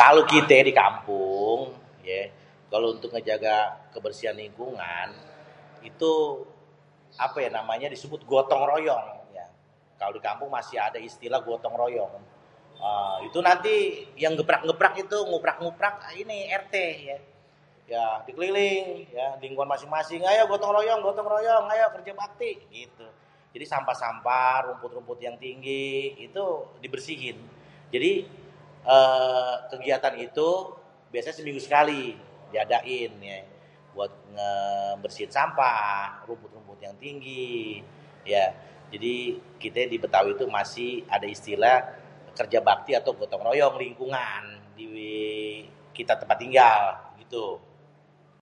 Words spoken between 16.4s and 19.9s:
(pak) RT. Ya nanti keliling ya, ""lingkungan